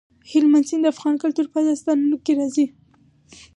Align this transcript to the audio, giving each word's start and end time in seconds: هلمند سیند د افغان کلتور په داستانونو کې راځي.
هلمند 0.31 0.65
سیند 0.69 0.83
د 0.85 0.91
افغان 0.93 1.15
کلتور 1.23 1.45
په 1.53 1.59
داستانونو 1.67 2.17
کې 2.25 2.31
راځي. 2.39 2.65